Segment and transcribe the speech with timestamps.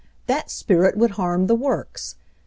[0.25, 2.15] That spirit would harm the works.